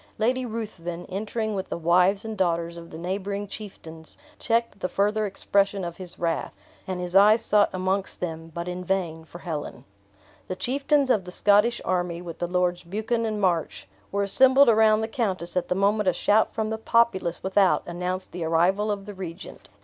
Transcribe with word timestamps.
Lady 0.17 0.47
Ruthven, 0.47 1.05
entering 1.09 1.53
with 1.53 1.69
the 1.69 1.77
wives 1.77 2.25
and 2.25 2.35
daughters 2.35 2.75
of 2.75 2.89
the 2.89 2.97
neighboring 2.97 3.47
chieftains, 3.47 4.17
checked 4.39 4.79
the 4.79 4.89
further 4.89 5.27
expression 5.27 5.83
of 5.83 5.97
his 5.97 6.17
wrath, 6.17 6.55
and 6.87 6.99
his 6.99 7.15
eyes 7.15 7.43
sought 7.45 7.69
amongst 7.71 8.19
them, 8.19 8.51
but 8.51 8.67
in 8.67 8.83
vain, 8.83 9.23
for 9.25 9.37
Helen. 9.37 9.85
The 10.47 10.55
chieftains 10.55 11.11
of 11.11 11.25
the 11.25 11.31
Scottish 11.31 11.79
army, 11.85 12.19
with 12.19 12.39
the 12.39 12.47
Lords 12.47 12.81
Buchan 12.83 13.27
and 13.27 13.39
March, 13.39 13.87
were 14.11 14.23
assembled 14.23 14.69
around 14.69 15.01
the 15.01 15.07
countess 15.07 15.55
at 15.55 15.67
the 15.67 15.75
moment 15.75 16.09
a 16.09 16.13
shout 16.13 16.51
from 16.51 16.71
the 16.71 16.79
populace 16.79 17.43
without 17.43 17.83
announced 17.87 18.31
the 18.31 18.43
arrival 18.43 18.89
of 18.89 19.05
the 19.05 19.13
regent. 19.13 19.69